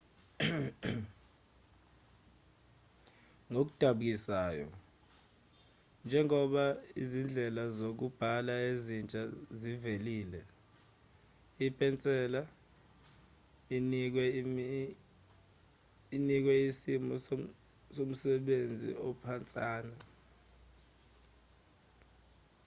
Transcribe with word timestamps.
ngokudabukisayo 3.51 4.67
njengoba 6.05 6.65
izindlela 7.01 7.63
zokubhala 7.77 8.53
ezintsha 8.71 9.21
zivelile 9.59 10.41
ipenseli 11.65 12.41
inikwe 16.17 16.53
isimo 16.69 17.13
nomsebenzi 17.95 18.89
ophansana 19.07 19.97